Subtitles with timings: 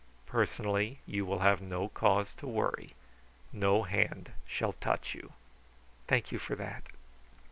[0.25, 2.95] Personally you will have no cause to worry.
[3.53, 5.33] No hand shall touch you.
[6.07, 6.81] "Thank you for that."